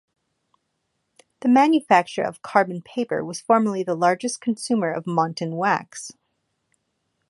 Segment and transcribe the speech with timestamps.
[1.41, 6.11] The manufacture of carbon paper was formerly the largest consumer of montan wax.